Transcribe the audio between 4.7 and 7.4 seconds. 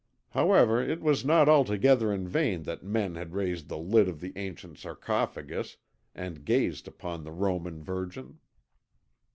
sarcophagus and gazed upon the